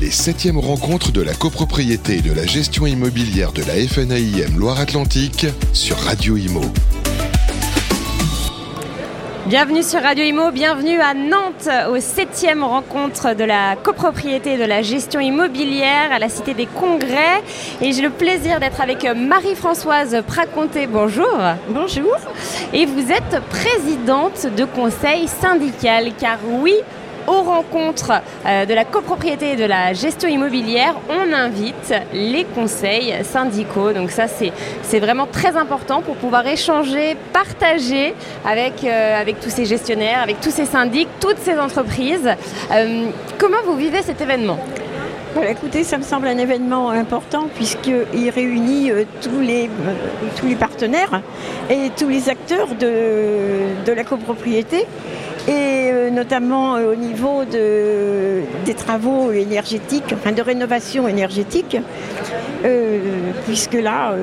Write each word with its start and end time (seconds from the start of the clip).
les 0.00 0.10
septièmes 0.10 0.58
rencontres 0.58 1.12
de 1.12 1.20
la 1.20 1.34
copropriété 1.34 2.16
et 2.16 2.22
de 2.22 2.32
la 2.32 2.46
gestion 2.46 2.86
immobilière 2.86 3.52
de 3.52 3.62
la 3.64 3.74
FNAIM 3.86 4.58
Loire-Atlantique 4.58 5.46
sur 5.74 5.98
Radio 5.98 6.38
Imo. 6.38 6.62
Bienvenue 9.46 9.82
sur 9.82 10.00
Radio 10.00 10.24
Imo, 10.24 10.52
bienvenue 10.52 11.00
à 11.00 11.12
Nantes 11.12 11.68
aux 11.90 12.00
septièmes 12.00 12.64
rencontres 12.64 13.34
de 13.34 13.44
la 13.44 13.76
copropriété 13.76 14.54
et 14.54 14.58
de 14.58 14.64
la 14.64 14.80
gestion 14.80 15.20
immobilière 15.20 16.12
à 16.12 16.18
la 16.18 16.30
Cité 16.30 16.54
des 16.54 16.66
Congrès. 16.66 17.42
Et 17.82 17.92
j'ai 17.92 18.00
le 18.00 18.10
plaisir 18.10 18.58
d'être 18.58 18.80
avec 18.80 19.04
Marie-Françoise 19.04 20.22
Praconté. 20.26 20.86
Bonjour. 20.86 21.36
Bonjour. 21.68 22.16
Et 22.72 22.86
vous 22.86 23.10
êtes 23.12 23.42
présidente 23.50 24.46
de 24.56 24.64
conseil 24.64 25.28
syndical, 25.28 26.12
car 26.18 26.38
oui, 26.62 26.74
aux 27.30 27.42
rencontres 27.42 28.12
euh, 28.44 28.66
de 28.66 28.74
la 28.74 28.84
copropriété 28.84 29.52
et 29.52 29.56
de 29.56 29.64
la 29.64 29.92
gestion 29.92 30.28
immobilière, 30.28 30.94
on 31.08 31.32
invite 31.32 31.94
les 32.12 32.44
conseils 32.44 33.14
syndicaux. 33.24 33.92
Donc 33.92 34.10
ça, 34.10 34.26
c'est 34.28 34.98
vraiment 34.98 35.26
très 35.26 35.56
important 35.56 36.02
pour 36.02 36.16
pouvoir 36.16 36.46
échanger, 36.46 37.16
partager 37.32 38.14
avec, 38.44 38.84
euh, 38.84 39.20
avec 39.20 39.40
tous 39.40 39.50
ces 39.50 39.64
gestionnaires, 39.64 40.20
avec 40.22 40.40
tous 40.40 40.50
ces 40.50 40.66
syndics, 40.66 41.08
toutes 41.20 41.38
ces 41.38 41.58
entreprises. 41.58 42.28
Euh, 42.72 43.06
comment 43.38 43.62
vous 43.64 43.76
vivez 43.76 44.02
cet 44.02 44.20
événement? 44.20 44.58
Écoutez, 45.48 45.84
ça 45.84 45.96
me 45.96 46.02
semble 46.02 46.26
un 46.26 46.38
événement 46.38 46.90
important 46.90 47.46
puisqu'il 47.54 48.30
réunit 48.30 48.90
tous, 49.22 49.40
les, 49.40 49.70
tous 50.36 50.46
les 50.46 50.56
partenaires 50.56 51.22
et 51.70 51.90
tous 51.96 52.08
les 52.08 52.28
acteurs 52.28 52.74
de, 52.74 53.84
de 53.86 53.92
la 53.92 54.02
copropriété 54.02 54.88
et 55.48 55.90
euh, 55.90 56.10
notamment 56.10 56.76
euh, 56.76 56.92
au 56.92 56.94
niveau 56.94 57.44
des 57.44 58.74
travaux 58.74 59.32
énergétiques, 59.32 60.12
enfin 60.12 60.32
de 60.32 60.42
rénovation 60.42 61.08
énergétique, 61.08 61.76
euh, 62.64 62.98
puisque 63.46 63.74
là, 63.74 64.14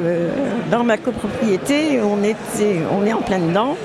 dans 0.72 0.84
ma 0.84 0.98
copropriété, 0.98 2.00
on, 2.02 2.18
on 2.98 3.06
est 3.06 3.14
en 3.14 3.22
plein 3.22 3.40
dedans. 3.40 3.76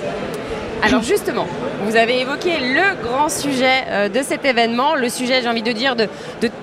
Alors 0.84 1.03
justement, 1.03 1.47
vous 1.84 1.95
avez 1.95 2.21
évoqué 2.21 2.59
le 2.59 3.03
grand 3.06 3.29
sujet 3.29 4.09
de 4.12 4.23
cet 4.23 4.45
événement, 4.45 4.97
le 4.97 5.09
sujet, 5.09 5.41
j'ai 5.41 5.49
envie 5.49 5.62
de 5.62 5.71
dire, 5.71 5.95
de, 5.95 6.09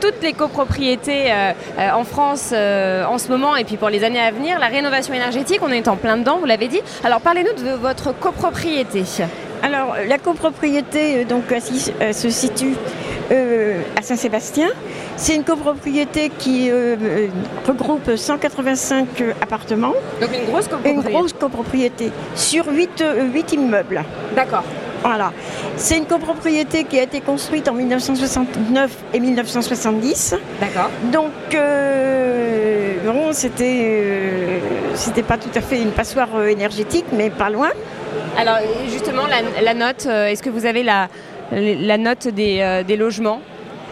toutes 0.02 0.22
les 0.22 0.34
copropriétés 0.34 1.32
en 1.78 2.04
France 2.04 2.52
en 2.52 3.18
ce 3.18 3.30
moment 3.30 3.56
et 3.56 3.64
puis 3.64 3.78
pour 3.78 3.90
les 3.90 4.04
années 4.04 4.20
à 4.20 4.32
venir, 4.32 4.60
la 4.60 4.68
rénovation 4.68 5.14
énergétique, 5.14 5.60
on 5.62 5.72
est 5.72 5.88
en 5.88 5.96
plein 5.96 6.18
dedans, 6.18 6.38
vous 6.38 6.46
l'avez 6.46 6.68
dit. 6.68 6.82
Alors 7.06 7.22
parlez-nous 7.22 7.64
de 7.64 7.72
votre 7.72 8.14
copropriété. 8.14 9.06
Alors, 9.62 9.96
la 10.08 10.18
copropriété 10.18 11.22
euh, 11.22 11.26
donc, 11.26 11.44
se 11.52 12.30
situe 12.30 12.76
euh, 13.32 13.82
à 13.98 14.02
Saint-Sébastien. 14.02 14.68
C'est 15.18 15.36
une 15.36 15.44
copropriété 15.44 16.30
qui 16.30 16.70
euh, 16.72 17.28
regroupe 17.68 18.16
185 18.16 19.08
appartements. 19.42 19.94
Donc 20.22 20.30
une 20.34 20.50
grosse 20.50 20.68
copropriété. 20.68 21.10
Une 21.10 21.14
grosse 21.14 21.34
copropriété 21.34 22.12
sur 22.36 22.68
8, 22.68 23.04
immeubles. 23.52 24.04
D'accord. 24.36 24.64
Voilà. 25.04 25.32
C'est 25.76 25.98
une 25.98 26.06
copropriété 26.06 26.86
qui 26.86 27.00
a 27.00 27.04
été 27.04 27.22
construite 27.22 27.68
en 27.68 27.74
1969 27.74 28.92
et 29.14 29.20
1970. 29.20 30.36
D'accord. 30.60 30.90
Donc, 31.12 31.32
bon, 33.06 33.32
c'était, 33.32 34.62
c'était 34.96 35.24
pas 35.24 35.38
tout 35.38 35.52
à 35.56 35.62
fait 35.62 35.82
une 35.82 35.92
passoire 35.92 36.44
énergétique, 36.48 37.06
mais 37.14 37.30
pas 37.30 37.50
loin. 37.50 37.70
Alors 38.38 38.58
justement, 38.90 39.24
la, 39.28 39.74
note, 39.74 40.06
euh, 40.08 40.28
est-ce 40.28 40.44
que 40.44 40.50
vous 40.50 40.66
avez 40.66 40.84
la, 40.84 41.08
la 41.52 41.98
note 41.98 42.28
des, 42.28 42.60
euh, 42.62 42.98
logements 42.98 43.42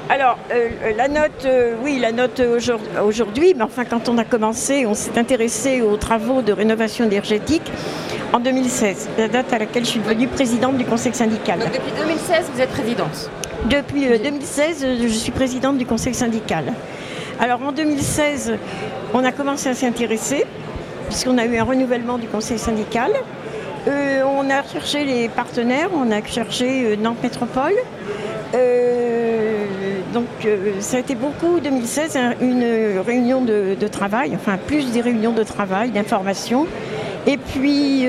alors, 0.10 0.38
euh, 0.54 0.70
la 0.96 1.10
note, 1.10 1.46
oui, 1.84 2.00
la 2.00 2.14
note 2.14 2.42
aujourd'hui, 3.04 3.54
mais 3.58 3.64
enfin, 3.64 3.84
quand 3.84 4.08
on 4.08 4.18
a 4.18 4.24
commencé, 4.24 4.86
on 4.86 4.94
s'est 4.94 5.20
intéressé 5.20 5.82
aux 5.82 5.98
travaux 5.98 6.42
de 6.42 6.54
rénovation 6.54 7.04
énergétique 7.04 7.70
en 8.32 8.39
2016, 8.39 9.10
la 9.17 9.28
date 9.28 9.52
à 9.52 9.60
laquelle 9.60 9.84
je 9.84 9.89
suis 9.89 10.00
devenue 10.00 10.30
présidente 10.30 10.78
du 10.78 10.86
conseil 10.86 11.14
syndical. 11.14 11.60
Donc, 11.60 11.73
depuis 11.73 11.92
2016, 11.98 12.52
vous 12.54 12.61
êtes 12.61 12.70
présidente 12.70 13.30
Depuis 13.70 14.06
2016, 14.08 14.86
je 15.02 15.08
suis 15.10 15.34
présidente 15.34 15.78
du 15.78 15.86
conseil 15.86 16.14
syndical. 16.14 16.72
Alors, 17.42 17.61
en 17.61 17.73
2016, 17.73 18.56
on 19.14 19.26
a 19.26 19.34
commencé 19.34 19.67
à 19.67 19.73
s'intéresser, 19.73 20.45
puisqu'on 21.10 21.38
a 21.38 21.45
eu 21.45 21.58
un 21.58 21.66
renouvellement 21.66 22.17
du 22.17 22.28
conseil 22.28 22.58
syndical. 22.58 23.11
Euh, 23.87 24.23
on 24.25 24.49
a 24.49 24.64
cherché 24.64 25.05
les 25.05 25.30
partenaires, 25.30 25.89
on 25.93 26.11
a 26.11 26.21
cherché 26.23 26.86
euh, 26.86 26.95
Nantes 26.98 27.23
Métropole. 27.23 27.75
Euh, 28.53 29.65
donc 30.14 30.25
ça 30.80 30.98
a 30.98 30.99
été 30.99 31.15
beaucoup 31.15 31.59
2016, 31.59 32.17
une 32.42 32.99
réunion 33.05 33.42
de, 33.42 33.75
travail, 33.87 34.31
enfin 34.36 34.58
plus 34.58 34.92
des 34.92 35.02
réunions 35.02 35.33
de 35.33 35.43
travail, 35.43 35.92
d'information. 35.92 36.65
Et 37.27 37.37
puis 37.37 38.08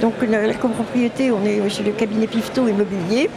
donc 0.00 0.14
la, 0.28 0.52
copropriété, 0.54 1.30
on 1.30 1.44
est 1.44 1.66
chez 1.70 1.84
le 1.84 1.92
cabinet 1.92 2.26
Pifto 2.26 2.66
Immobilier. 2.66 3.30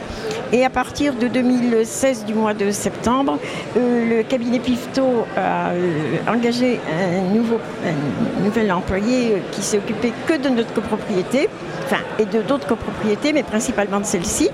Et 0.51 0.63
à 0.63 0.69
partir 0.69 1.15
de 1.15 1.27
2016, 1.27 2.25
du 2.25 2.33
mois 2.33 2.53
de 2.53 2.69
septembre, 2.71 3.39
euh, 3.77 4.17
le 4.17 4.23
cabinet 4.23 4.59
Pifto 4.59 5.25
a 5.35 5.71
euh, 5.71 6.17
engagé 6.27 6.79
un, 6.87 7.33
nouveau, 7.33 7.59
nouvel 8.43 8.71
employé 8.71 9.33
euh, 9.33 9.37
qui 9.51 9.61
s'est 9.61 9.77
occupé 9.77 10.13
que 10.27 10.37
de 10.37 10.49
notre 10.49 10.71
copropriété, 10.73 11.49
enfin, 11.85 12.01
et 12.19 12.25
de 12.25 12.41
d'autres 12.41 12.67
copropriétés, 12.67 13.33
mais 13.33 13.43
principalement 13.43 13.99
de 13.99 14.05
celle-ci. 14.05 14.49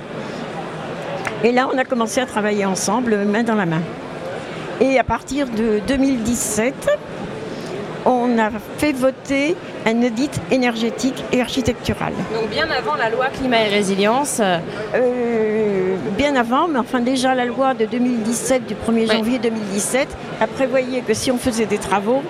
Et 1.43 1.51
là, 1.51 1.67
on 1.73 1.77
a 1.77 1.83
commencé 1.83 2.21
à 2.21 2.25
travailler 2.25 2.65
ensemble, 2.65 3.25
main 3.25 3.43
dans 3.43 3.55
la 3.55 3.65
main. 3.65 3.81
Et 4.79 4.97
à 4.97 5.03
partir 5.03 5.47
de 5.47 5.81
2017, 5.87 6.89
on 8.05 8.37
a 8.39 8.49
fait 8.77 8.93
voter 8.93 9.55
un 9.85 10.03
audit 10.03 10.39
énergétique 10.51 11.23
et 11.31 11.41
architectural. 11.41 12.13
Donc 12.33 12.49
bien 12.49 12.67
avant 12.69 12.95
la 12.95 13.09
loi 13.09 13.27
climat 13.27 13.61
et 13.61 13.69
résilience 13.69 14.39
euh, 14.41 14.59
Bien 16.17 16.35
avant, 16.35 16.67
mais 16.67 16.79
enfin 16.79 16.99
déjà 16.99 17.35
la 17.35 17.45
loi 17.45 17.73
de 17.73 17.85
2017, 17.85 18.65
du 18.65 18.73
1er 18.73 19.11
janvier 19.11 19.39
2017, 19.39 20.07
a 20.39 20.47
prévoyé 20.47 21.01
que 21.01 21.13
si 21.13 21.31
on 21.31 21.37
faisait 21.37 21.67
des 21.67 21.77
travaux, 21.77 22.23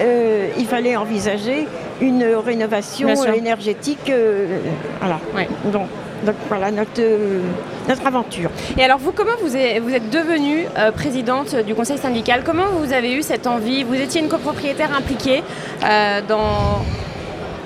euh, 0.00 0.48
il 0.58 0.66
fallait 0.66 0.96
envisager 0.96 1.66
une 2.00 2.24
rénovation 2.24 3.08
énergétique. 3.32 4.10
Euh, 4.10 4.58
voilà. 5.00 5.18
Donc, 5.72 5.88
donc 6.24 6.34
voilà 6.48 6.70
notre, 6.70 7.02
notre 7.88 8.06
aventure. 8.06 8.50
Et 8.78 8.84
alors 8.84 8.98
vous, 8.98 9.12
comment 9.12 9.36
vous 9.40 9.56
êtes, 9.56 9.82
vous 9.82 9.94
êtes 9.94 10.10
devenue 10.10 10.66
euh, 10.76 10.90
présidente 10.90 11.54
du 11.56 11.74
conseil 11.74 11.98
syndical? 11.98 12.42
Comment 12.44 12.68
vous 12.78 12.92
avez 12.92 13.14
eu 13.14 13.22
cette 13.22 13.46
envie? 13.46 13.84
Vous 13.84 13.94
étiez 13.94 14.20
une 14.20 14.28
copropriétaire 14.28 14.94
impliquée 14.96 15.42
euh, 15.84 16.20
dans... 16.28 16.84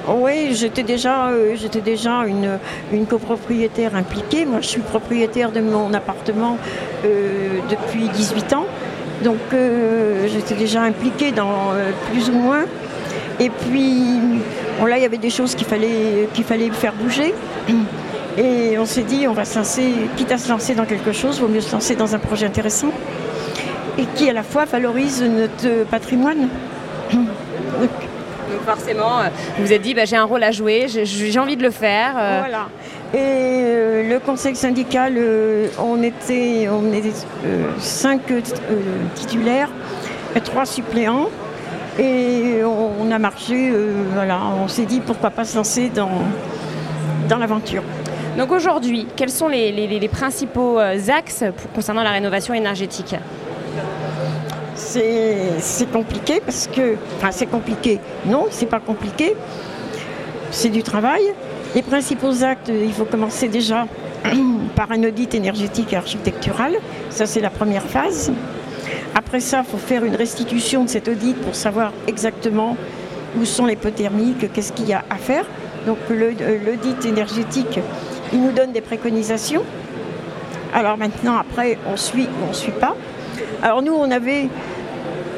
Oui, 0.09 0.55
j'étais 0.55 0.83
déjà, 0.83 1.29
euh, 1.29 1.57
déjà 1.85 2.25
une, 2.27 2.59
une, 2.93 3.07
copropriétaire 3.07 3.95
impliquée. 3.95 4.45
Moi, 4.47 4.61
je 4.61 4.67
suis 4.67 4.81
propriétaire 4.81 5.53
de 5.53 5.61
mon 5.61 5.93
appartement 5.95 6.57
depuis 7.71 8.09
18 8.09 8.53
ans. 8.55 8.67
Donc, 9.23 9.39
j'étais 10.27 10.55
déjà 10.55 10.83
impliquée 10.83 11.33
dans 11.33 11.73
plus 12.11 12.31
ou 12.31 12.33
moins. 12.33 12.65
Et 13.41 13.51
puis, 13.51 14.05
là, 14.87 14.97
il 14.97 15.03
y 15.03 15.07
avait 15.07 15.19
des 15.19 15.31
choses 15.31 15.55
qu'il 15.55 15.67
fallait, 15.67 16.29
fallait 16.45 16.71
faire 16.71 16.95
bouger. 16.95 17.35
Et 18.39 18.79
on 18.79 18.87
s'est 18.87 19.03
dit, 19.03 19.27
on 19.27 19.33
va 19.33 19.45
se 19.45 19.59
lancer, 19.59 19.93
quitte 20.17 20.31
à 20.33 20.39
se 20.39 20.49
lancer 20.49 20.75
dans 20.75 20.85
quelque 20.85 21.13
chose, 21.13 21.41
vaut 21.41 21.49
mieux 21.49 21.61
se 21.61 21.73
lancer 21.73 21.97
dans 21.97 22.15
un 22.15 22.19
projet 22.19 22.47
intéressant 22.47 22.93
et 23.99 24.05
qui 24.15 24.31
à 24.31 24.33
la 24.33 24.45
fois 24.45 24.65
valorise 24.65 25.23
notre 25.23 25.85
patrimoine. 25.91 26.49
Forcément, 28.69 29.21
euh, 29.21 29.29
vous 29.57 29.65
vous 29.65 29.73
êtes 29.73 29.81
dit, 29.81 29.95
bah, 29.95 30.05
j'ai 30.05 30.17
un 30.17 30.25
rôle 30.25 30.43
à 30.43 30.51
jouer, 30.51 30.89
j'ai 30.89 31.39
envie 31.39 31.57
de 31.57 31.63
le 31.63 31.71
faire. 31.71 32.15
Euh. 32.19 32.41
Voilà. 32.41 32.69
Et 33.15 33.17
euh, 33.17 34.11
le 34.11 34.19
conseil 34.19 34.55
syndical, 34.57 35.19
on 35.79 36.03
était, 36.03 36.69
on 36.71 36.93
était 36.93 37.15
cinq 37.79 38.21
titulaires 39.15 39.71
et 40.37 40.41
trois 40.43 40.67
suppléants. 40.67 41.31
Et 41.99 42.61
on, 42.63 43.11
a 43.11 43.19
marché, 43.19 43.73
voilà, 44.13 44.41
on 44.63 44.69
s'est 44.69 44.85
dit 44.85 45.01
pourquoi 45.01 45.31
pas 45.31 45.45
se 45.45 45.57
lancer 45.57 45.89
dans, 45.89 46.23
dans 47.29 47.39
l'aventure. 47.39 47.83
Donc 48.37 48.53
aujourd'hui, 48.53 49.07
quels 49.17 49.31
sont 49.31 49.49
les, 49.49 50.09
principaux 50.13 50.79
axes 50.79 51.45
concernant 51.75 52.03
la 52.03 52.11
rénovation 52.11 52.53
énergétique? 52.53 53.17
C'est 54.89 55.91
compliqué 55.93 56.41
parce 56.45 56.67
que, 56.67 56.97
enfin 57.17 57.31
c'est 57.31 57.47
compliqué, 57.47 58.01
non, 58.27 58.47
c'est 58.51 58.67
pas 58.67 58.81
compliqué, 58.81 59.35
c'est 60.51 60.71
du 60.71 60.83
travail. 60.83 61.23
Les 61.75 61.83
principaux 61.83 62.43
actes, 62.43 62.71
il 62.73 62.93
faut 62.93 63.05
commencer 63.05 63.49
déjà 63.49 63.87
par 64.77 64.91
un 64.91 65.05
audit 65.05 65.35
énergétique 65.35 65.93
et 65.93 65.97
architectural, 65.97 66.75
ça 67.11 67.27
c'est 67.27 67.41
la 67.41 67.51
première 67.51 67.85
phase. 67.85 68.33
Après 69.15 69.41
ça, 69.41 69.63
il 69.67 69.71
faut 69.71 69.79
faire 69.79 70.05
une 70.05 70.15
restitution 70.15 70.85
de 70.85 70.89
cet 70.89 71.09
audit 71.09 71.37
pour 71.37 71.55
savoir 71.55 71.93
exactement 72.07 72.77
où 73.39 73.45
sont 73.45 73.67
les 73.67 73.77
pots 73.77 73.91
qu'est-ce 73.91 74.73
qu'il 74.73 74.89
y 74.89 74.93
a 74.93 75.05
à 75.11 75.17
faire. 75.17 75.45
Donc 75.87 75.99
l'audit 76.09 77.05
énergétique, 77.05 77.79
il 78.33 78.43
nous 78.43 78.53
donne 78.53 78.73
des 78.73 78.81
préconisations. 78.81 79.63
Alors 80.73 80.97
maintenant, 80.97 81.37
après, 81.39 81.79
on 81.91 81.97
suit 81.97 82.25
ou 82.25 82.47
on 82.47 82.49
ne 82.49 82.55
suit 82.55 82.73
pas. 82.73 82.95
Alors 83.63 83.83
nous, 83.83 83.93
on 83.93 84.11
avait, 84.11 84.49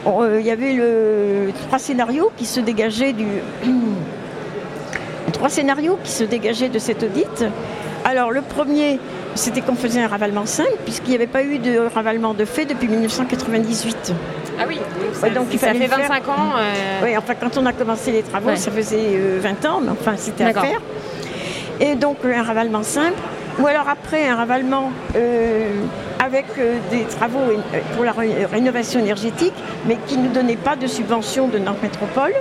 il 0.06 0.46
y 0.46 0.50
avait 0.50 0.72
le 0.72 1.52
trois 1.66 1.78
scénarios 1.78 2.30
qui 2.36 2.46
se 2.46 2.60
dégageaient 2.60 3.12
du 3.12 3.26
trois 5.32 5.48
scénarios 5.48 5.98
qui 6.02 6.12
se 6.12 6.24
dégageaient 6.24 6.68
de 6.68 6.78
cet 6.78 7.02
audit. 7.02 7.44
Alors 8.04 8.30
le 8.30 8.42
premier, 8.42 8.98
c'était 9.34 9.60
qu'on 9.60 9.74
faisait 9.74 10.02
un 10.02 10.08
ravalement 10.08 10.46
simple, 10.46 10.76
puisqu'il 10.84 11.10
n'y 11.10 11.16
avait 11.16 11.26
pas 11.26 11.42
eu 11.42 11.58
de 11.58 11.78
ravalement 11.94 12.34
de 12.34 12.44
fait 12.44 12.64
depuis 12.64 12.88
1998. 12.88 14.12
Ah 14.58 14.64
oui, 14.68 14.78
donc 15.34 15.46
ça, 15.58 15.72
fait 15.72 15.86
25 15.86 16.28
ans. 16.28 16.32
Euh, 16.58 17.00
oui, 17.02 17.16
enfin 17.16 17.34
quand 17.34 17.56
on 17.56 17.66
a 17.66 17.72
commencé 17.72 18.12
les 18.12 18.22
travaux, 18.22 18.54
ça 18.56 18.70
faisait 18.70 19.18
20 19.38 19.64
euh, 19.64 19.68
ans, 19.68 19.80
mais 19.82 19.90
enfin 19.90 20.14
c'était 20.16 20.44
à 20.44 20.52
faire. 20.52 20.80
Et 21.80 21.94
donc 21.94 22.18
un 22.24 22.42
ravalement 22.42 22.82
simple, 22.82 23.18
ou 23.58 23.66
alors 23.66 23.88
après 23.88 24.28
un 24.28 24.36
ravalement 24.36 24.92
euh, 25.16 25.70
avec 26.20 26.46
des 26.90 27.04
travaux 27.04 27.38
pour 27.94 28.04
la 28.04 28.12
rénovation 28.12 29.00
énergétique, 29.00 29.54
mais 29.86 29.96
qui 30.06 30.18
ne 30.18 30.28
donnait 30.28 30.56
pas 30.56 30.76
de 30.76 30.86
subvention 30.86 31.48
de 31.48 31.58
Nantes 31.58 31.82
Métropole 31.82 32.34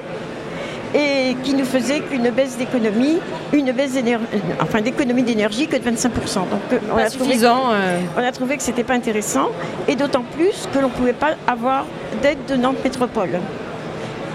et 0.94 1.36
qui 1.44 1.54
nous 1.54 1.66
faisait 1.66 2.00
qu'une 2.00 2.30
baisse 2.32 2.58
d'économie, 2.58 3.20
une 3.54 3.72
baisse 3.72 3.94
d'énergie, 3.94 4.26
enfin 4.60 4.82
d'économie 4.82 5.24
d'énergie 5.24 5.68
que 5.68 5.78
de 5.78 5.84
25%. 5.84 6.50
Donc 6.50 6.82
on, 6.92 6.98
a 6.98 7.10
suffisant, 7.10 7.60
trouvé, 7.60 7.76
on 8.18 8.24
a 8.24 8.32
trouvé 8.32 8.58
que 8.58 8.64
c'était 8.64 8.84
pas 8.84 8.96
intéressant 8.96 9.50
et 9.88 9.96
d'autant 9.96 10.24
plus 10.36 10.68
que 10.74 10.80
l'on 10.80 10.88
ne 10.88 10.94
pouvait 10.94 11.14
pas 11.14 11.36
avoir 11.48 11.86
d'aide 12.22 12.40
de 12.48 12.56
Nantes 12.56 12.84
Métropole. 12.84 13.40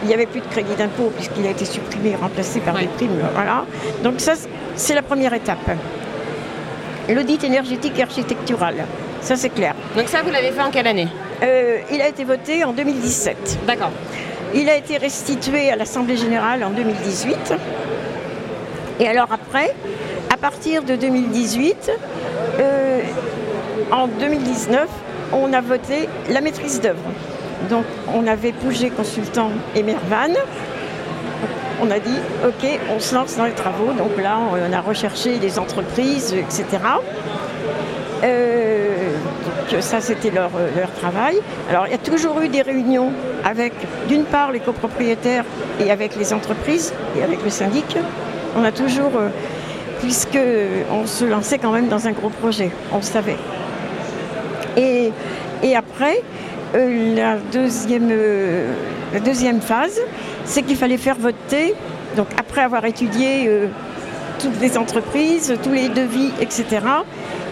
Il 0.02 0.08
n'y 0.08 0.14
avait 0.14 0.26
plus 0.26 0.41
de 0.41 0.46
crédit 0.46 0.75
d'impôt 0.76 1.11
puisqu'il 1.17 1.46
a 1.46 1.50
été 1.50 1.64
supprimé 1.64 2.11
et 2.11 2.17
remplacé 2.17 2.61
par 2.61 2.79
des 2.79 2.87
primes. 2.87 3.19
Voilà. 3.35 3.64
Donc 4.02 4.20
ça, 4.20 4.35
c'est 4.76 4.94
la 4.94 5.02
première 5.02 5.35
étape. 5.35 5.70
L'audit 7.08 7.43
énergétique 7.43 7.99
et 7.99 8.02
architectural. 8.02 8.87
Ça, 9.25 9.37
c'est 9.37 9.49
clair. 9.49 9.75
Donc 9.97 10.09
ça, 10.09 10.21
vous 10.23 10.31
l'avez 10.31 10.50
fait 10.50 10.61
en 10.61 10.71
quelle 10.71 10.87
année 10.87 11.09
euh, 11.43 11.79
Il 11.91 12.03
a 12.03 12.09
été 12.09 12.25
voté 12.25 12.62
en 12.62 12.73
2017. 12.73 13.61
D'accord. 13.67 13.91
Il 14.55 14.69
a 14.69 14.76
été 14.76 14.99
restitué 14.99 15.71
à 15.71 15.76
l'Assemblée 15.76 16.19
générale 16.19 16.62
en 16.62 16.69
2018. 16.69 17.55
Et 19.00 19.09
alors 19.09 19.32
après, 19.32 19.75
à 20.31 20.37
partir 20.37 20.82
de 20.82 20.94
2018, 20.94 21.91
euh, 22.61 23.00
en 23.91 24.09
2019, 24.09 24.88
on 25.32 25.55
a 25.55 25.62
voté 25.62 26.06
la 26.29 26.43
maîtrise 26.43 26.82
d'œuvre. 26.82 27.11
Donc 27.70 27.87
on 28.15 28.27
avait 28.27 28.53
Pouget 28.53 28.91
Consultant 28.91 29.53
et 29.75 29.82
Mervan. 29.82 30.35
On 31.81 31.91
a 31.91 31.99
dit, 31.99 32.19
OK, 32.47 32.79
on 32.94 33.00
se 33.00 33.15
lance 33.15 33.38
dans 33.38 33.47
les 33.47 33.53
travaux. 33.53 33.93
Donc 33.94 34.23
là, 34.23 34.38
on 34.53 34.73
a 34.73 34.81
recherché 34.82 35.38
les 35.38 35.59
entreprises, 35.59 36.35
etc. 36.35 36.79
Euh, 38.25 39.17
donc 39.71 39.82
ça, 39.82 40.00
c'était 40.00 40.31
leur, 40.31 40.50
leur, 40.76 40.91
travail. 40.93 41.37
Alors, 41.69 41.87
il 41.87 41.93
y 41.93 41.94
a 41.94 41.99
toujours 41.99 42.41
eu 42.41 42.49
des 42.49 42.62
réunions 42.62 43.12
avec, 43.44 43.73
d'une 44.09 44.25
part, 44.25 44.50
les 44.50 44.61
copropriétaires 44.61 45.44
et 45.81 45.91
avec 45.91 46.17
les 46.17 46.32
entreprises 46.32 46.93
et 47.19 47.23
avec 47.23 47.43
le 47.44 47.50
syndic. 47.50 47.97
On 48.56 48.65
a 48.65 48.73
toujours, 48.73 49.12
euh, 49.17 49.29
puisque 50.00 50.38
on 50.91 51.06
se 51.06 51.25
lançait 51.25 51.59
quand 51.59 51.73
même 51.73 51.88
dans 51.88 52.06
un 52.06 52.12
gros 52.12 52.31
projet, 52.31 52.71
on 52.93 52.97
le 52.97 53.03
savait. 53.03 53.37
Et, 54.77 55.12
et 55.62 55.77
après, 55.77 56.23
euh, 56.75 57.15
la, 57.15 57.37
deuxième, 57.53 58.09
euh, 58.11 58.73
la 59.12 59.20
deuxième 59.20 59.61
phase, 59.61 60.00
c'est 60.44 60.62
qu'il 60.62 60.77
fallait 60.77 60.97
faire 60.97 61.15
voter, 61.15 61.73
donc 62.17 62.27
après 62.38 62.62
avoir 62.62 62.85
étudié 62.85 63.47
euh, 63.47 63.69
toutes 64.41 64.61
les 64.61 64.77
entreprises, 64.77 65.55
tous 65.62 65.70
les 65.70 65.88
devis, 65.88 66.32
etc. 66.41 66.81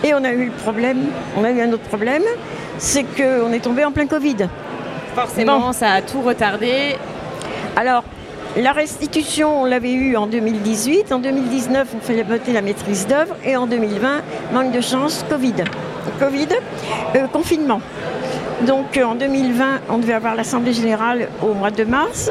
Et 0.04 0.14
on 0.14 0.24
a 0.24 0.32
eu 0.32 0.46
le 0.46 0.52
problème, 0.52 1.06
on 1.36 1.44
a 1.44 1.50
eu 1.50 1.60
un 1.60 1.72
autre 1.72 1.84
problème, 1.84 2.22
c'est 2.78 3.04
qu'on 3.04 3.52
est 3.52 3.62
tombé 3.62 3.84
en 3.84 3.92
plein 3.92 4.06
Covid. 4.06 4.48
Forcément, 5.14 5.72
ça 5.72 5.92
a 5.92 6.02
tout 6.02 6.22
retardé. 6.22 6.96
Alors, 7.76 8.02
la 8.56 8.72
restitution, 8.72 9.62
on 9.62 9.64
l'avait 9.64 9.92
eu 9.92 10.16
en 10.16 10.26
2018. 10.26 11.12
En 11.12 11.18
2019, 11.18 11.88
on 11.96 12.00
fait 12.00 12.22
voter 12.22 12.52
la 12.52 12.62
maîtrise 12.62 13.06
d'œuvre. 13.06 13.34
Et 13.44 13.56
en 13.56 13.66
2020, 13.66 14.22
manque 14.52 14.72
de 14.72 14.80
chance, 14.80 15.24
Covid. 15.28 15.54
Covid, 16.18 16.48
confinement. 17.32 17.80
Donc 18.66 18.96
euh, 18.96 19.04
en 19.04 19.14
2020, 19.16 19.80
on 19.90 19.98
devait 19.98 20.12
avoir 20.12 20.34
l'Assemblée 20.34 20.72
générale 20.72 21.28
au 21.42 21.52
mois 21.52 21.70
de 21.70 21.84
mars. 21.84 22.30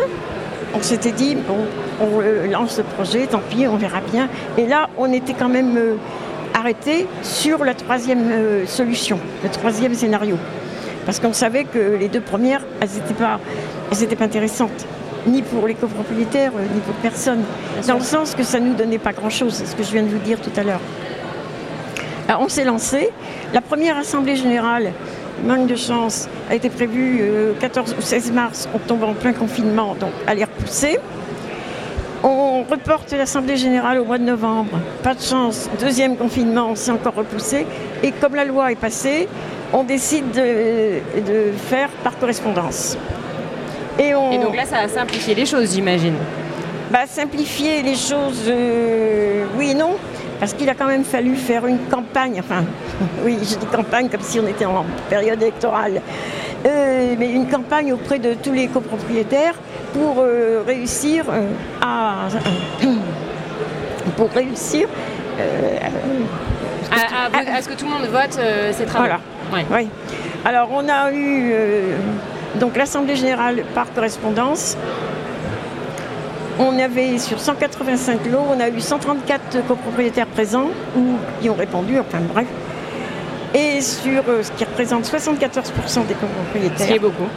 On 0.74 0.82
s'était 0.82 1.12
dit, 1.12 1.36
bon, 1.36 1.58
on 2.00 2.22
euh, 2.22 2.48
lance 2.48 2.78
le 2.78 2.84
projet, 2.84 3.28
tant 3.28 3.42
pis, 3.50 3.68
on 3.68 3.76
verra 3.76 4.00
bien. 4.00 4.30
Et 4.58 4.66
là, 4.66 4.90
on 4.98 5.12
était 5.12 5.34
quand 5.34 5.50
même 5.50 5.76
euh, 5.76 5.96
arrêté 6.54 7.08
sur 7.24 7.64
la 7.64 7.74
troisième 7.74 8.66
solution, 8.68 9.20
le 9.44 9.50
troisième 9.50 9.94
scénario. 9.94 10.38
Parce 11.06 11.20
qu'on 11.20 11.34
savait 11.34 11.64
que 11.64 11.98
les 12.00 12.08
deux 12.08 12.22
premières, 12.22 12.62
elles 12.80 12.90
n'étaient 12.90 13.14
pas, 13.14 13.40
pas 13.90 14.26
intéressantes 14.26 14.86
ni 15.28 15.42
pour 15.42 15.68
les 15.68 15.76
copropriétaires, 15.76 16.52
ni 16.74 16.80
pour 16.82 16.94
personne. 16.96 17.44
Dans 17.88 17.96
le 17.96 18.04
sens 18.04 18.36
que 18.36 18.44
ça 18.44 18.60
ne 18.60 18.70
nous 18.70 18.74
donnait 18.74 18.98
pas 18.98 19.14
grand-chose, 19.14 19.54
c'est 19.54 19.66
ce 19.66 19.76
que 19.76 19.84
je 19.84 19.92
viens 19.92 20.04
de 20.04 20.10
vous 20.10 20.20
dire 20.20 20.40
tout 20.40 20.52
à 20.56 20.64
l'heure. 20.64 20.80
Alors 22.28 22.42
on 22.42 22.50
s'est 22.50 22.64
lancé. 22.64 23.10
La 23.54 23.62
première 23.62 23.98
assemblée 23.98 24.36
générale, 24.36 24.92
manque 25.46 25.68
de 25.68 25.76
chance, 25.76 26.28
a 26.50 26.56
été 26.56 26.70
prévu 26.70 27.20
le 27.20 27.56
14 27.60 27.96
ou 27.98 28.02
16 28.02 28.32
mars, 28.32 28.70
on 28.74 28.80
tombe 28.80 29.04
en 29.04 29.14
plein 29.14 29.34
confinement, 29.34 29.96
donc 30.00 30.12
à 30.28 30.34
les 30.34 30.46
repousser. 30.46 31.00
On 32.24 32.64
reporte 32.64 33.12
l'Assemblée 33.14 33.58
générale 33.58 34.00
au 34.00 34.06
mois 34.06 34.20
de 34.20 34.24
novembre. 34.24 34.80
Pas 35.02 35.16
de 35.16 35.22
chance. 35.22 35.70
Deuxième 35.80 36.16
confinement, 36.18 36.74
c'est 36.76 36.92
encore 36.92 37.16
repoussé. 37.16 37.66
Et 38.04 38.12
comme 38.12 38.36
la 38.36 38.46
loi 38.46 38.72
est 38.72 38.76
passée, 38.76 39.28
on 39.74 39.84
décide 39.84 40.32
de, 40.32 41.52
faire 41.58 41.90
par 42.04 42.18
correspondance. 42.20 42.98
Et, 43.98 44.12
donc 44.12 44.56
là, 44.56 44.66
ça 44.66 44.80
a 44.80 44.88
simplifié 44.88 45.34
les 45.34 45.46
choses, 45.46 45.74
j'imagine. 45.74 46.16
Bah, 46.92 47.06
simplifier 47.08 47.82
les 47.82 47.96
choses, 47.96 48.44
euh, 48.48 49.46
oui 49.58 49.72
et 49.72 49.74
non. 49.74 49.96
Parce 50.40 50.54
qu'il 50.54 50.70
a 50.70 50.74
quand 50.74 50.88
même 50.88 51.04
fallu 51.04 51.36
faire 51.36 51.66
une 51.68 51.80
campagne, 51.86 52.40
enfin, 52.40 52.64
oui, 53.24 53.38
je 53.42 53.58
dis 53.58 53.66
campagne 53.66 54.10
comme 54.10 54.22
si 54.22 54.40
on 54.40 54.48
était 54.48 54.66
en 54.66 54.86
période 55.10 55.42
électorale, 55.42 56.02
euh, 56.66 57.16
mais 57.18 57.32
une 57.32 57.48
campagne 57.48 57.94
auprès 57.94 58.20
de 58.20 58.34
tous 58.36 58.54
les 58.54 58.68
copropriétaires 58.68 59.56
pour 59.94 60.18
euh, 60.20 60.64
réussir 60.66 61.26
euh, 61.30 61.48
à. 61.82 62.28
pour 64.18 64.30
réussir. 64.32 64.88
à, 66.92 67.62
ce 67.62 67.70
que 67.70 67.74
tout 67.74 67.86
le 67.86 67.92
monde 67.92 68.08
vote 68.12 68.40
ces 68.72 68.86
travaux. 68.86 69.06
Voilà. 69.06 69.20
Oui. 69.72 69.88
Alors, 70.46 70.70
on 70.72 70.88
a 70.90 71.12
eu 71.14 71.54
donc 72.60 72.76
l'Assemblée 72.76 73.16
générale 73.16 73.64
par 73.74 73.92
correspondance 73.94 74.78
on 76.60 76.78
avait 76.78 77.18
sur 77.18 77.40
185 77.40 78.26
lots, 78.28 78.40
on 78.56 78.60
a 78.60 78.70
eu 78.70 78.80
134 78.80 79.66
copropriétaires 79.68 80.28
présents 80.28 80.70
ou 80.96 81.16
qui 81.42 81.50
ont 81.50 81.56
répondu, 81.56 81.98
enfin 82.00 82.20
bref. 82.34 82.48
Et 83.54 83.82
sur 83.82 84.24
euh, 84.28 84.44
ce 84.44 84.52
qui 84.52 84.64
représente 84.64 85.06
74% 85.06 86.08
des 86.08 86.14
copropriétaires. 86.14 86.88
C'est 86.88 87.00
beaucoup. 87.00 87.28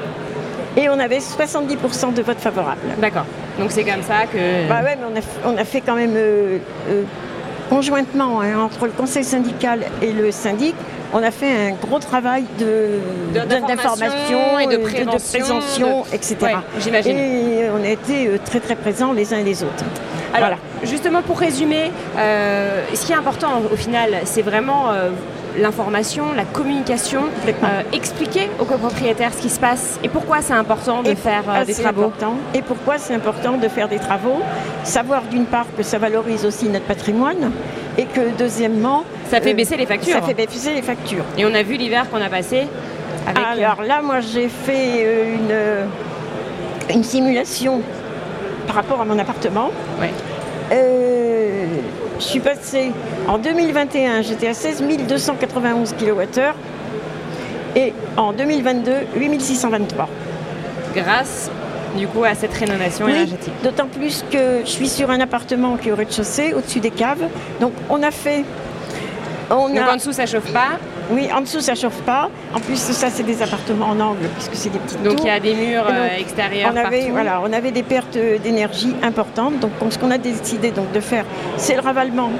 Et 0.76 0.88
on 0.88 0.98
avait 0.98 1.18
70% 1.18 2.14
de 2.14 2.22
votes 2.22 2.38
favorables. 2.38 2.80
D'accord. 2.98 3.26
Donc 3.58 3.70
c'est 3.70 3.84
comme 3.84 4.02
ça 4.02 4.26
que. 4.32 4.68
Bah 4.68 4.82
ouais, 4.82 4.96
mais 4.96 5.20
on 5.44 5.56
a, 5.56 5.64
fait 5.64 5.80
quand 5.80 5.94
même 5.94 6.14
euh, 6.16 6.58
euh, 6.88 7.02
conjointement 7.68 8.40
hein, 8.40 8.58
entre 8.58 8.86
le 8.86 8.92
conseil 8.92 9.24
syndical 9.24 9.80
et 10.02 10.12
le 10.12 10.32
syndic, 10.32 10.74
on 11.12 11.22
a 11.22 11.30
fait 11.30 11.70
un 11.70 11.74
gros 11.74 12.00
travail 12.00 12.44
d'information, 12.58 14.58
et 14.58 14.66
de, 14.66 14.76
prévention, 14.78 16.04
etc. 16.12 16.36
J'imagine. 16.80 17.16
Et 17.16 17.68
on 17.70 17.84
a 17.84 17.88
été 17.88 18.30
très 18.44 18.58
très 18.58 18.74
présents 18.74 19.12
les 19.12 19.32
uns 19.32 19.38
et 19.38 19.44
les 19.44 19.62
autres. 19.62 19.84
Alors, 20.34 20.58
justement, 20.82 21.22
pour 21.22 21.38
résumer, 21.38 21.90
euh, 22.18 22.84
ce 22.92 23.06
qui 23.06 23.12
est 23.12 23.16
important 23.16 23.62
au 23.72 23.76
final, 23.76 24.10
c'est 24.24 24.42
vraiment 24.42 24.90
euh, 24.90 25.10
l'information, 25.58 26.32
la 26.34 26.44
communication, 26.44 27.22
expliquer 27.92 28.50
aux 28.58 28.64
copropriétaires 28.64 29.32
ce 29.32 29.40
qui 29.40 29.48
se 29.48 29.60
passe 29.60 30.00
et 30.02 30.08
pourquoi 30.08 30.42
c'est 30.42 30.52
important 30.54 31.02
de 31.02 31.14
faire 31.14 31.44
des 31.64 31.74
travaux. 31.74 32.12
et 32.54 32.62
pourquoi 32.62 32.98
c'est 32.98 33.14
important 33.14 33.56
de 33.56 33.68
faire 33.68 33.88
des 33.88 33.98
travaux. 33.98 34.40
Savoir 34.82 35.22
d'une 35.22 35.46
part 35.46 35.66
que 35.76 35.82
ça 35.84 35.98
valorise 35.98 36.44
aussi 36.44 36.68
notre 36.68 36.86
patrimoine 36.86 37.52
et 37.96 38.06
que 38.06 38.36
deuxièmement... 38.36 39.04
Ça 39.30 39.40
fait 39.40 39.54
baisser 39.54 39.76
les 39.76 39.86
factures. 39.86 40.14
Ça 40.14 40.22
fait 40.22 40.34
baisser 40.34 40.74
les 40.74 40.82
factures. 40.82 41.24
Et 41.38 41.44
on 41.44 41.54
a 41.54 41.62
vu 41.62 41.76
l'hiver 41.76 42.10
qu'on 42.10 42.20
a 42.20 42.28
passé 42.28 42.66
avec... 43.26 43.62
Alors 43.62 43.82
là, 43.82 44.02
moi 44.02 44.20
j'ai 44.20 44.48
fait 44.48 45.36
une, 45.36 46.96
une 46.96 47.04
simulation 47.04 47.80
par 48.66 48.76
rapport 48.76 49.00
à 49.00 49.04
mon 49.04 49.18
appartement. 49.18 49.70
Euh, 50.72 51.66
je 52.18 52.24
suis 52.24 52.40
passée 52.40 52.92
en 53.28 53.38
2021, 53.38 54.22
j'étais 54.22 54.48
à 54.48 54.54
16 54.54 54.82
291 55.06 55.94
kWh 55.94 56.40
et 57.76 57.92
en 58.16 58.32
2022, 58.32 58.92
8623. 59.16 60.08
Grâce 60.94 61.50
du 61.96 62.06
coup 62.08 62.24
à 62.24 62.34
cette 62.34 62.54
rénovation 62.54 63.08
énergétique. 63.08 63.52
D'autant 63.62 63.86
plus 63.86 64.24
que 64.30 64.60
je 64.64 64.70
suis 64.70 64.88
sur 64.88 65.10
un 65.10 65.20
appartement 65.20 65.76
qui 65.76 65.88
est 65.88 65.92
au 65.92 65.96
rez-de-chaussée, 65.96 66.54
au-dessus 66.54 66.80
des 66.80 66.90
caves. 66.90 67.24
Donc 67.60 67.72
on 67.90 68.02
a 68.02 68.10
fait. 68.10 68.44
On 69.50 69.68
Donc 69.68 69.88
en 69.88 69.96
dessous 69.96 70.12
ça 70.12 70.26
chauffe 70.26 70.52
pas 70.52 70.78
Oui, 71.10 71.28
en 71.36 71.40
dessous 71.42 71.60
ça 71.60 71.74
chauffe 71.74 72.00
pas. 72.02 72.30
En 72.54 72.60
plus 72.60 72.76
ça 72.76 73.08
c'est 73.10 73.22
des 73.22 73.42
appartements 73.42 73.86
en 73.86 74.00
angle 74.00 74.26
puisque 74.34 74.54
c'est 74.54 74.70
des 74.70 74.78
petites 74.78 75.02
Donc 75.02 75.16
tours. 75.16 75.26
il 75.26 75.28
y 75.28 75.32
a 75.32 75.40
des 75.40 75.54
murs 75.54 75.84
donc, 75.84 75.92
euh, 75.94 76.16
extérieurs 76.18 76.70
on 76.72 76.76
avait, 76.76 76.98
partout. 76.98 77.12
voilà, 77.12 77.40
on 77.44 77.52
avait 77.52 77.70
des 77.72 77.82
pertes 77.82 78.16
d'énergie 78.42 78.94
importantes. 79.02 79.58
Donc 79.60 79.72
ce 79.90 79.98
qu'on 79.98 80.10
a 80.10 80.18
décidé 80.18 80.70
donc, 80.70 80.90
de 80.92 81.00
faire, 81.00 81.24
c'est 81.56 81.74
le 81.74 81.80
ravalement, 81.80 82.30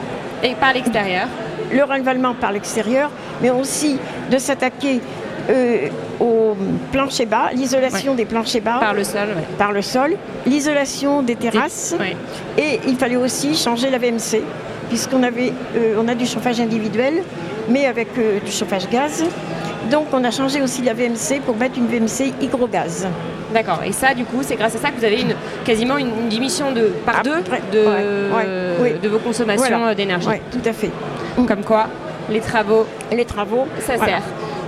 Et 0.42 0.54
par 0.54 0.72
l'extérieur. 0.72 1.26
le 1.72 1.82
ravalement 1.84 2.34
par 2.34 2.52
l'extérieur, 2.52 3.10
mais 3.42 3.50
aussi 3.50 3.98
de 4.30 4.38
s'attaquer 4.38 5.00
euh, 5.50 5.88
aux 6.20 6.56
planchers 6.90 7.26
bas, 7.26 7.50
l'isolation 7.52 8.14
des 8.14 8.24
planchers 8.24 8.62
bas 8.62 8.78
Par 8.80 8.94
le 8.94 9.04
sol, 9.04 9.28
ouais. 9.36 9.44
par 9.58 9.72
le 9.72 9.82
sol, 9.82 10.16
l'isolation 10.46 11.20
des 11.22 11.36
terrasses. 11.36 11.94
Ouais. 12.00 12.16
Et 12.56 12.80
il 12.86 12.96
fallait 12.96 13.16
aussi 13.16 13.54
changer 13.54 13.90
la 13.90 13.98
VMC, 13.98 14.42
puisqu'on 14.88 15.22
avait, 15.22 15.52
euh, 15.76 15.96
on 16.02 16.08
a 16.08 16.14
du 16.14 16.24
chauffage 16.24 16.60
individuel, 16.60 17.22
mais 17.68 17.86
avec 17.86 18.08
euh, 18.18 18.40
du 18.40 18.50
chauffage 18.52 18.88
gaz. 18.88 19.24
Donc 19.90 20.06
on 20.12 20.24
a 20.24 20.30
changé 20.30 20.62
aussi 20.62 20.82
la 20.82 20.94
VMC 20.94 21.40
pour 21.44 21.56
mettre 21.56 21.76
une 21.78 21.86
VMC 21.86 22.32
hygrogaz. 22.40 23.06
D'accord. 23.52 23.80
Et 23.84 23.92
ça, 23.92 24.14
du 24.14 24.24
coup, 24.24 24.38
c'est 24.42 24.56
grâce 24.56 24.74
à 24.74 24.78
ça 24.78 24.90
que 24.90 24.98
vous 24.98 25.04
avez 25.04 25.20
une, 25.20 25.34
quasiment 25.64 25.96
une, 25.98 26.08
une 26.08 26.28
diminution 26.28 26.72
de 26.72 26.92
par 27.04 27.22
deux 27.22 27.36
de, 27.72 27.78
ouais, 27.78 27.86
ouais, 27.86 28.46
oui. 28.80 28.92
de 29.00 29.08
vos 29.08 29.18
consommations 29.18 29.64
Voilà. 29.68 29.88
euh, 29.90 29.94
d'énergie. 29.94 30.26
Oui, 30.28 30.36
tout 30.50 30.66
à 30.68 30.72
fait. 30.72 30.90
Comme 31.36 31.62
quoi, 31.64 31.86
les 32.30 32.40
travaux, 32.40 32.86
Les 33.12 33.24
travaux, 33.24 33.66
ça 33.80 33.96
voilà, 33.96 34.14
sert. 34.14 34.22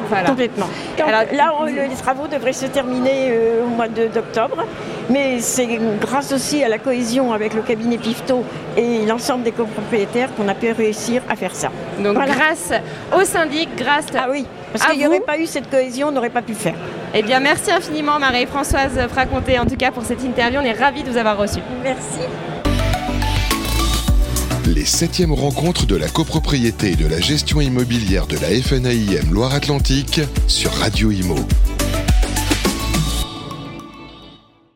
Voilà. 0.09 0.29
Complètement. 0.29 0.67
Donc, 0.99 1.09
Alors, 1.09 1.23
là, 1.33 1.53
on- 1.61 1.65
les 1.65 1.89
travaux 2.01 2.27
devraient 2.27 2.53
se 2.53 2.67
terminer 2.67 3.29
euh, 3.31 3.65
au 3.65 3.69
mois 3.69 3.89
d'octobre, 3.89 4.65
mais 5.11 5.41
c'est 5.41 5.69
grâce 6.01 6.33
aussi 6.33 6.63
à 6.65 6.69
la 6.69 6.79
cohésion 6.79 7.33
avec 7.33 7.55
le 7.55 7.63
cabinet 7.63 7.99
Pifto 7.99 8.45
et 8.77 9.05
l'ensemble 9.07 9.43
des 9.45 9.53
copropriétaires 9.53 10.29
qu'on 10.37 10.49
a 10.49 10.55
pu 10.55 10.71
réussir 10.73 11.23
à 11.29 11.37
faire 11.37 11.55
ça. 11.55 11.69
Donc 11.99 12.15
Voilà. 12.15 12.33
grâce 12.33 12.73
au 13.19 13.25
syndic, 13.25 13.69
grâce 13.77 14.07
Ah 14.17 14.29
oui, 14.31 14.47
parce 14.73 14.85
À 14.85 14.91
qu'il 14.91 14.99
n'y 15.01 15.07
aurait 15.07 15.21
pas 15.21 15.39
eu 15.39 15.47
cette 15.47 15.71
cohésion, 15.71 16.09
on 16.09 16.13
n'aurait 16.13 16.31
pas 16.31 16.43
pu 16.43 16.53
le 16.53 16.59
faire. 16.59 16.75
Eh 17.15 17.23
bien, 17.23 17.41
merci 17.41 17.71
infiniment 17.71 18.19
Marie-Françoise 18.19 18.99
Fraconté, 19.09 19.59
en 19.59 19.65
tout 19.67 19.77
cas, 19.77 19.91
pour 19.91 20.05
cette 20.05 20.23
interview. 20.23 20.61
On 20.61 20.65
est 20.65 20.73
ravis 20.73 21.03
de 21.03 21.11
vous 21.11 21.17
avoir 21.17 21.37
reçu. 21.39 21.61
Merci. 21.83 22.21
Les 24.67 24.85
septièmes 24.85 25.33
rencontres 25.33 25.87
de 25.87 25.95
la 25.95 26.09
copropriété 26.09 26.93
et 26.93 26.97
de 26.97 27.07
la 27.07 27.21
gestion 27.21 27.61
immobilière 27.61 28.27
de 28.27 28.37
la 28.39 28.49
FNAIM 28.49 29.33
Loire-Atlantique 29.33 30.21
sur 30.49 30.73
Radio 30.73 31.13
Imo. 31.13 31.37